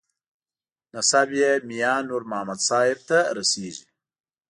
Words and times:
نسب 0.93 1.27
یې 1.39 1.51
میانور 1.69 2.23
محمد 2.29 2.59
صاحب 2.67 2.99
ته 3.09 3.19
رسېږي. 3.37 3.85